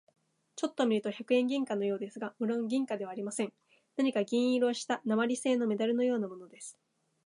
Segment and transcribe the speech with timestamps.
[0.55, 3.53] ちょっと見ると百円銀貨のようですが、むろん銀貨ではありません。
[3.97, 6.75] 何か銀色をした鉛製なまりせいのメダルのようなものです。